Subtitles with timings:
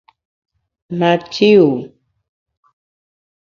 [0.97, 1.69] Ma té wu!